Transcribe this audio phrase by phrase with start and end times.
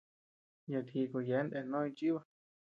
[0.71, 2.21] Yat jíku yeabean nde noo jichiba.